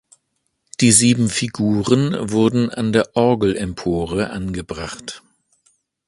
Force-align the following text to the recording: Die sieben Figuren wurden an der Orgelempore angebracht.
Die 0.79 0.91
sieben 0.91 1.29
Figuren 1.29 2.17
wurden 2.31 2.71
an 2.71 2.91
der 2.91 3.15
Orgelempore 3.15 4.31
angebracht. 4.31 5.21